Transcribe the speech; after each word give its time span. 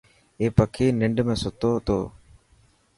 اي 0.39 0.45
پڪي 0.57 0.87
ننڊ 0.99 1.17
۾ 1.27 1.35
ستو 1.43 1.71
تو. 1.87 1.99